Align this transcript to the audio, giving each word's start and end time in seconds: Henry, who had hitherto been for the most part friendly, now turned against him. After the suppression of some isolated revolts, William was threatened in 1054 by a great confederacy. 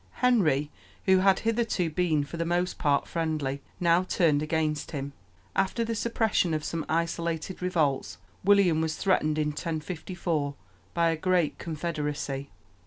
Henry, 0.25 0.71
who 1.05 1.19
had 1.19 1.41
hitherto 1.41 1.91
been 1.91 2.23
for 2.23 2.37
the 2.37 2.43
most 2.43 2.79
part 2.79 3.07
friendly, 3.07 3.61
now 3.79 4.01
turned 4.01 4.41
against 4.41 4.89
him. 4.89 5.13
After 5.55 5.85
the 5.85 5.93
suppression 5.93 6.55
of 6.55 6.63
some 6.63 6.87
isolated 6.89 7.61
revolts, 7.61 8.17
William 8.43 8.81
was 8.81 8.95
threatened 8.95 9.37
in 9.37 9.49
1054 9.49 10.55
by 10.95 11.09
a 11.11 11.15
great 11.15 11.59
confederacy. 11.59 12.49